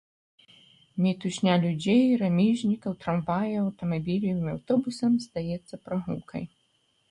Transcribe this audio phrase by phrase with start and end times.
[1.05, 6.43] Мітусня людзей, рамізнікаў, трамваяў, аўтамабіляў і аўтобусаў здаецца прагулкай.